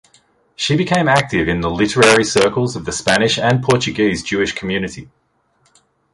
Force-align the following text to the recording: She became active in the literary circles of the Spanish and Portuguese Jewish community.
She 0.55 0.75
became 0.75 1.07
active 1.07 1.47
in 1.47 1.61
the 1.61 1.69
literary 1.69 2.23
circles 2.23 2.75
of 2.75 2.85
the 2.85 2.91
Spanish 2.91 3.37
and 3.37 3.61
Portuguese 3.61 4.23
Jewish 4.23 4.51
community. 4.51 5.11